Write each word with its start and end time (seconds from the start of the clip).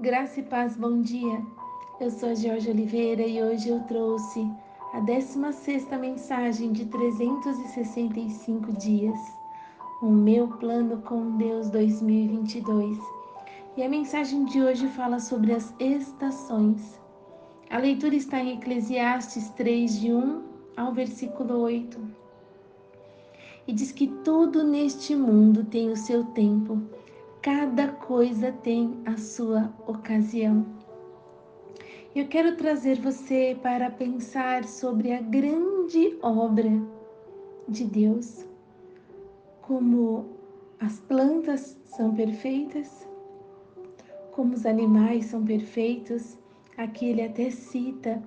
Graça 0.00 0.38
e 0.38 0.44
paz, 0.44 0.76
bom 0.76 1.00
dia. 1.00 1.44
Eu 2.00 2.08
sou 2.08 2.28
a 2.28 2.34
Jorge 2.36 2.70
Oliveira 2.70 3.22
e 3.22 3.42
hoje 3.42 3.68
eu 3.68 3.80
trouxe 3.80 4.48
a 4.94 5.00
16 5.00 5.88
mensagem 5.98 6.70
de 6.70 6.84
365 6.86 8.74
dias, 8.74 9.18
o 10.00 10.08
meu 10.08 10.46
plano 10.46 11.02
com 11.02 11.36
Deus 11.36 11.68
2022. 11.70 12.96
E 13.76 13.82
a 13.82 13.88
mensagem 13.88 14.44
de 14.44 14.62
hoje 14.62 14.86
fala 14.86 15.18
sobre 15.18 15.52
as 15.52 15.74
estações. 15.80 17.00
A 17.68 17.78
leitura 17.78 18.14
está 18.14 18.38
em 18.38 18.56
Eclesiastes 18.56 19.48
3, 19.50 20.00
de 20.00 20.12
1 20.12 20.44
ao 20.76 20.92
versículo 20.92 21.58
8. 21.58 22.00
E 23.66 23.72
diz 23.72 23.90
que 23.90 24.06
tudo 24.06 24.62
neste 24.62 25.16
mundo 25.16 25.64
tem 25.64 25.90
o 25.90 25.96
seu 25.96 26.22
tempo 26.26 26.80
Cada 27.42 27.88
coisa 27.88 28.50
tem 28.50 29.00
a 29.06 29.16
sua 29.16 29.72
ocasião. 29.86 30.66
Eu 32.14 32.26
quero 32.26 32.56
trazer 32.56 32.98
você 33.00 33.56
para 33.62 33.90
pensar 33.90 34.64
sobre 34.64 35.12
a 35.12 35.20
grande 35.20 36.18
obra 36.20 36.68
de 37.68 37.84
Deus, 37.84 38.44
como 39.62 40.26
as 40.80 40.98
plantas 40.98 41.78
são 41.84 42.12
perfeitas, 42.12 43.08
como 44.32 44.54
os 44.54 44.66
animais 44.66 45.26
são 45.26 45.44
perfeitos. 45.44 46.36
Aqui 46.76 47.06
ele 47.10 47.22
até 47.22 47.50
cita 47.50 48.20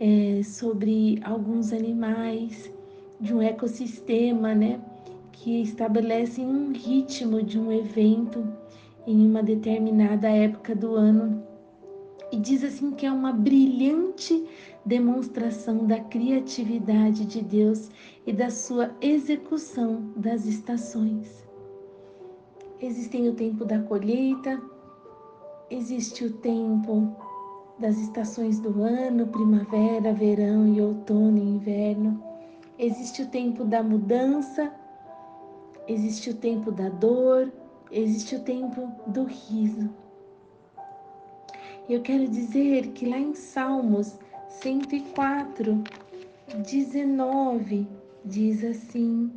é, 0.00 0.42
sobre 0.42 1.20
alguns 1.22 1.72
animais 1.72 2.72
de 3.20 3.32
um 3.32 3.40
ecossistema, 3.40 4.56
né? 4.56 4.80
Que 5.34 5.62
estabelecem 5.62 6.46
um 6.46 6.72
ritmo 6.72 7.42
de 7.42 7.58
um 7.58 7.72
evento 7.72 8.46
em 9.06 9.26
uma 9.26 9.42
determinada 9.42 10.28
época 10.28 10.74
do 10.74 10.94
ano. 10.94 11.42
E 12.32 12.36
diz 12.36 12.64
assim 12.64 12.92
que 12.92 13.04
é 13.04 13.12
uma 13.12 13.32
brilhante 13.32 14.46
demonstração 14.84 15.86
da 15.86 16.00
criatividade 16.00 17.24
de 17.24 17.42
Deus 17.42 17.90
e 18.26 18.32
da 18.32 18.50
sua 18.50 18.94
execução 19.00 20.12
das 20.16 20.46
estações. 20.46 21.44
Existem 22.80 23.28
o 23.28 23.34
tempo 23.34 23.64
da 23.64 23.80
colheita, 23.80 24.60
existe 25.70 26.24
o 26.24 26.32
tempo 26.32 27.14
das 27.78 27.98
estações 27.98 28.60
do 28.60 28.82
ano, 28.82 29.26
primavera, 29.26 30.12
verão 30.12 30.66
e 30.68 30.80
outono 30.80 31.38
e 31.38 31.56
inverno. 31.56 32.22
Existe 32.78 33.22
o 33.22 33.28
tempo 33.28 33.64
da 33.64 33.82
mudança 33.82 34.72
existe 35.86 36.30
o 36.30 36.34
tempo 36.34 36.70
da 36.70 36.88
dor, 36.88 37.52
existe 37.90 38.36
o 38.36 38.40
tempo 38.40 38.90
do 39.06 39.24
riso. 39.24 39.90
Eu 41.88 42.00
quero 42.00 42.26
dizer 42.28 42.88
que 42.88 43.06
lá 43.06 43.18
em 43.18 43.34
Salmos 43.34 44.18
104, 44.48 45.82
19, 46.66 47.86
diz 48.24 48.64
assim: 48.64 49.30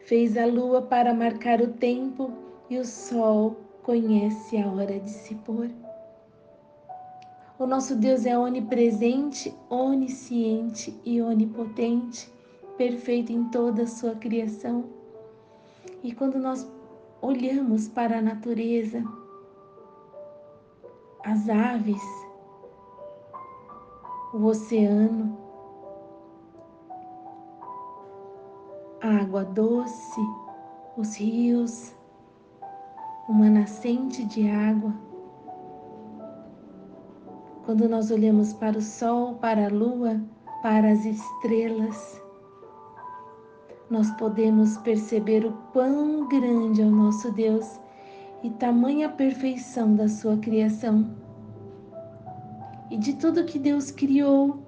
Fez 0.00 0.36
a 0.36 0.44
lua 0.44 0.82
para 0.82 1.14
marcar 1.14 1.60
o 1.62 1.72
tempo 1.72 2.30
e 2.68 2.78
o 2.78 2.84
sol 2.84 3.56
conhece 3.82 4.58
a 4.58 4.66
hora 4.66 5.00
de 5.00 5.10
se 5.10 5.34
pôr. 5.36 5.70
O 7.58 7.66
nosso 7.66 7.94
Deus 7.94 8.26
é 8.26 8.36
onipresente, 8.36 9.54
onisciente 9.70 10.94
e 11.04 11.22
onipotente 11.22 12.33
perfeito 12.76 13.32
em 13.32 13.44
toda 13.50 13.82
a 13.82 13.86
sua 13.86 14.14
criação. 14.14 14.84
E 16.02 16.12
quando 16.14 16.38
nós 16.38 16.70
olhamos 17.22 17.88
para 17.88 18.18
a 18.18 18.22
natureza, 18.22 19.02
as 21.24 21.48
aves, 21.48 22.02
o 24.34 24.44
oceano, 24.44 25.38
a 29.00 29.22
água 29.22 29.44
doce, 29.44 30.20
os 30.96 31.16
rios, 31.16 31.94
uma 33.28 33.48
nascente 33.48 34.24
de 34.24 34.50
água. 34.50 34.92
Quando 37.64 37.88
nós 37.88 38.10
olhamos 38.10 38.52
para 38.52 38.76
o 38.76 38.82
sol, 38.82 39.36
para 39.36 39.66
a 39.66 39.70
lua, 39.70 40.20
para 40.62 40.92
as 40.92 41.04
estrelas, 41.06 42.23
nós 43.94 44.10
podemos 44.10 44.76
perceber 44.78 45.46
o 45.46 45.52
quão 45.72 46.26
grande 46.26 46.82
é 46.82 46.84
o 46.84 46.90
nosso 46.90 47.30
Deus 47.30 47.78
e 48.42 48.50
tamanha 48.50 49.08
perfeição 49.08 49.94
da 49.94 50.08
sua 50.08 50.36
criação. 50.36 51.14
E 52.90 52.96
de 52.98 53.12
tudo 53.12 53.44
que 53.44 53.56
Deus 53.56 53.92
criou, 53.92 54.58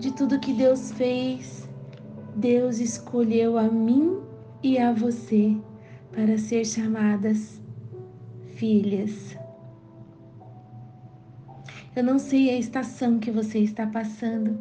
de 0.00 0.10
tudo 0.10 0.40
que 0.40 0.52
Deus 0.52 0.90
fez, 0.90 1.68
Deus 2.34 2.80
escolheu 2.80 3.56
a 3.56 3.68
mim 3.68 4.18
e 4.64 4.78
a 4.78 4.92
você 4.92 5.56
para 6.10 6.36
ser 6.36 6.64
chamadas 6.64 7.62
filhas. 8.56 9.38
Eu 11.94 12.02
não 12.02 12.18
sei 12.18 12.50
a 12.50 12.58
estação 12.58 13.20
que 13.20 13.30
você 13.30 13.60
está 13.60 13.86
passando 13.86 14.58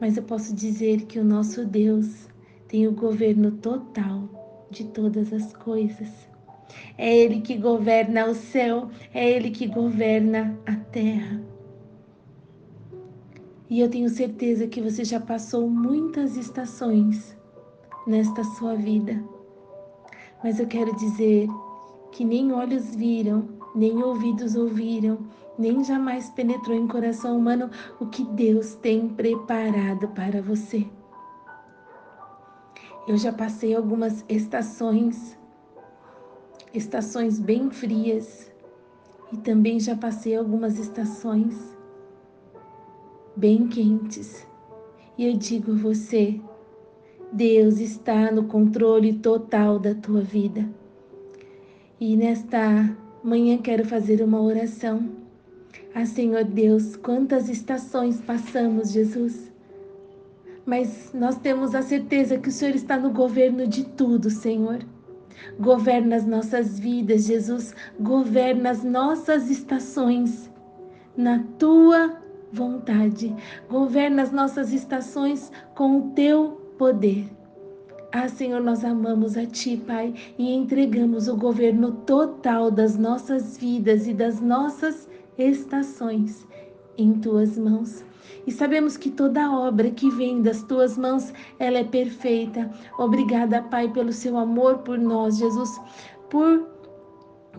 mas 0.00 0.16
eu 0.16 0.22
posso 0.22 0.54
dizer 0.54 1.02
que 1.06 1.18
o 1.18 1.24
nosso 1.24 1.64
Deus 1.64 2.28
tem 2.68 2.86
o 2.86 2.92
governo 2.92 3.52
total 3.52 4.66
de 4.70 4.84
todas 4.84 5.32
as 5.32 5.52
coisas. 5.52 6.08
É 6.96 7.16
Ele 7.16 7.40
que 7.40 7.56
governa 7.56 8.26
o 8.26 8.34
céu, 8.34 8.90
é 9.12 9.30
Ele 9.30 9.50
que 9.50 9.66
governa 9.66 10.58
a 10.66 10.76
terra. 10.76 11.40
E 13.70 13.80
eu 13.80 13.88
tenho 13.88 14.08
certeza 14.08 14.66
que 14.66 14.80
você 14.80 15.04
já 15.04 15.20
passou 15.20 15.68
muitas 15.68 16.36
estações 16.36 17.36
nesta 18.06 18.42
sua 18.42 18.74
vida. 18.74 19.22
Mas 20.42 20.58
eu 20.58 20.66
quero 20.66 20.94
dizer 20.96 21.48
que 22.12 22.24
nem 22.24 22.52
olhos 22.52 22.94
viram, 22.94 23.57
nem 23.74 24.02
ouvidos 24.02 24.54
ouviram, 24.54 25.18
nem 25.58 25.82
jamais 25.82 26.30
penetrou 26.30 26.76
em 26.76 26.86
coração 26.86 27.36
humano 27.36 27.70
o 28.00 28.06
que 28.06 28.24
Deus 28.24 28.74
tem 28.76 29.08
preparado 29.08 30.08
para 30.08 30.40
você. 30.40 30.86
Eu 33.06 33.16
já 33.16 33.32
passei 33.32 33.74
algumas 33.74 34.24
estações, 34.28 35.38
estações 36.74 37.38
bem 37.40 37.70
frias, 37.70 38.52
e 39.32 39.36
também 39.36 39.78
já 39.78 39.96
passei 39.96 40.36
algumas 40.36 40.78
estações 40.78 41.76
bem 43.36 43.68
quentes. 43.68 44.46
E 45.16 45.26
eu 45.26 45.36
digo 45.36 45.72
a 45.72 45.76
você, 45.76 46.40
Deus 47.32 47.78
está 47.78 48.30
no 48.30 48.44
controle 48.44 49.14
total 49.14 49.78
da 49.78 49.94
tua 49.94 50.20
vida. 50.20 50.68
E 52.00 52.16
nesta 52.16 52.96
manhã 53.22 53.58
quero 53.58 53.84
fazer 53.84 54.22
uma 54.22 54.40
oração 54.40 55.28
ah, 55.94 56.06
Senhor 56.06 56.44
Deus, 56.44 56.96
quantas 56.96 57.48
estações 57.48 58.20
passamos, 58.20 58.92
Jesus. 58.92 59.50
Mas 60.64 61.12
nós 61.14 61.38
temos 61.38 61.74
a 61.74 61.82
certeza 61.82 62.38
que 62.38 62.50
o 62.50 62.52
Senhor 62.52 62.74
está 62.74 62.98
no 62.98 63.10
governo 63.10 63.66
de 63.66 63.84
tudo, 63.84 64.30
Senhor. 64.30 64.78
Governa 65.58 66.16
as 66.16 66.26
nossas 66.26 66.78
vidas, 66.78 67.24
Jesus. 67.24 67.74
Governa 67.98 68.70
as 68.70 68.84
nossas 68.84 69.50
estações 69.50 70.50
na 71.16 71.42
tua 71.58 72.20
vontade. 72.52 73.34
Governa 73.68 74.22
as 74.22 74.30
nossas 74.30 74.72
estações 74.72 75.50
com 75.74 75.98
o 75.98 76.10
teu 76.10 76.74
poder. 76.78 77.37
Ah, 78.10 78.26
Senhor, 78.26 78.62
nós 78.62 78.84
amamos 78.84 79.36
a 79.36 79.44
Ti, 79.44 79.76
Pai, 79.86 80.14
e 80.38 80.50
entregamos 80.50 81.28
o 81.28 81.36
governo 81.36 81.92
total 82.06 82.70
das 82.70 82.96
nossas 82.96 83.58
vidas 83.58 84.06
e 84.06 84.14
das 84.14 84.40
nossas 84.40 85.06
estações 85.36 86.46
em 86.96 87.20
tuas 87.20 87.58
mãos. 87.58 88.02
E 88.46 88.50
sabemos 88.50 88.96
que 88.96 89.10
toda 89.10 89.52
obra 89.52 89.90
que 89.90 90.08
vem 90.08 90.40
das 90.40 90.62
tuas 90.62 90.96
mãos, 90.96 91.34
ela 91.58 91.80
é 91.80 91.84
perfeita. 91.84 92.70
Obrigada, 92.98 93.60
Pai, 93.64 93.92
pelo 93.92 94.12
seu 94.12 94.38
amor 94.38 94.78
por 94.78 94.98
nós, 94.98 95.36
Jesus, 95.36 95.78
por 96.30 96.66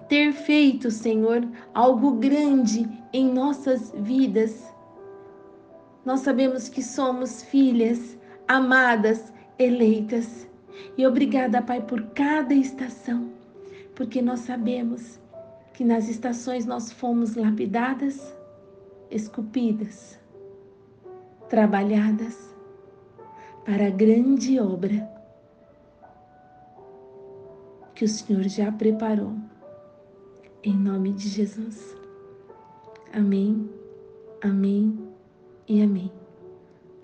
ter 0.07 0.33
feito, 0.33 0.89
Senhor, 0.89 1.47
algo 1.75 2.13
grande 2.13 2.89
em 3.13 3.31
nossas 3.31 3.93
vidas. 3.97 4.73
Nós 6.03 6.21
sabemos 6.21 6.69
que 6.69 6.81
somos 6.81 7.43
filhas 7.43 8.17
amadas, 8.47 9.31
eleitas. 9.59 10.47
E 10.97 11.05
obrigada, 11.05 11.61
Pai, 11.61 11.81
por 11.81 12.01
cada 12.11 12.53
estação, 12.53 13.29
porque 13.93 14.21
nós 14.21 14.39
sabemos 14.39 15.19
que 15.73 15.83
nas 15.83 16.07
estações 16.07 16.65
nós 16.65 16.91
fomos 16.91 17.35
lapidadas, 17.35 18.33
esculpidas, 19.11 20.17
trabalhadas 21.49 22.49
para 23.65 23.87
a 23.87 23.91
grande 23.91 24.59
obra 24.59 25.07
que 27.93 28.05
o 28.05 28.07
Senhor 28.07 28.43
já 28.43 28.71
preparou. 28.71 29.35
em 30.61 30.75
nome 30.75 31.13
de 31.13 31.29
Jesus. 31.29 31.95
Amém, 33.13 33.69
amém 34.41 34.99
e 35.67 35.81
amém. 35.81 36.11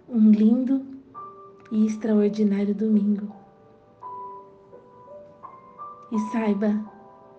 Um 0.09 0.29
lindo 0.29 0.94
e 1.71 1.85
extraordinário 1.85 2.73
domingo. 2.73 3.33
E 6.11 6.19
saiba 6.31 6.79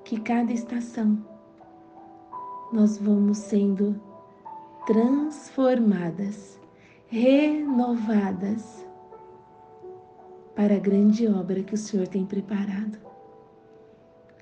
que 0.04 0.20
cada 0.20 0.52
estação 0.52 1.18
nós 2.72 2.98
vamos 2.98 3.38
sendo 3.38 4.00
transformadas, 4.86 6.60
renovadas 7.08 8.86
para 10.54 10.76
a 10.76 10.80
grande 10.80 11.28
obra 11.28 11.62
que 11.62 11.74
o 11.74 11.78
Senhor 11.78 12.08
tem 12.08 12.24
preparado. 12.24 12.98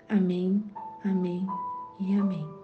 Amém, 0.09 0.63
amém 1.05 1.47
e 1.99 2.15
amém. 2.19 2.64